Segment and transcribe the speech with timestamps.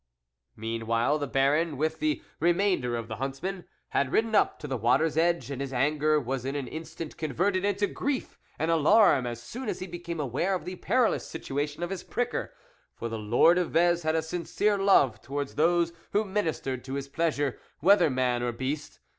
[0.55, 4.75] Meanwhile, the Baron, with the remain der of the huntsmen, had ridden up to the
[4.75, 9.43] water's edge, and his anger was in an instant converted into grief and alarm as
[9.43, 12.51] soon as he became aware of the perilous situation of his pricker;
[12.95, 17.07] for the Lord of Vez had a sincere love towards those who ministered to his
[17.07, 18.97] pleasure, whether man or beast.